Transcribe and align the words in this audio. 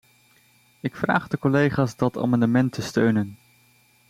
Ik 0.79 0.95
vraag 0.95 1.27
de 1.27 1.37
collega's 1.39 1.95
dat 1.97 2.17
amendement 2.17 2.71
te 2.71 2.81
steunen. 2.81 3.37